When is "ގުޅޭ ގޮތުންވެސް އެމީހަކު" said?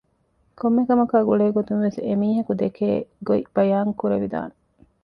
1.27-2.51